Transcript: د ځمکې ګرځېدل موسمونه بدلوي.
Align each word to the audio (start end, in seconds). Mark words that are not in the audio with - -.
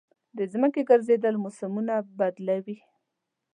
د 0.37 0.39
ځمکې 0.51 0.81
ګرځېدل 0.89 1.35
موسمونه 1.43 1.93
بدلوي. 2.17 2.77